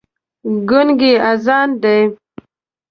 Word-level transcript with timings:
ګونګی 0.69 1.11
اذان 1.31 1.69
دی 1.81 1.99